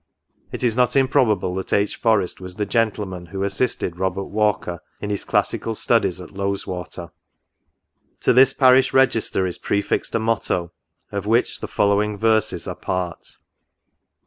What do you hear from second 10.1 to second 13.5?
a motto, of which the following verses are a part.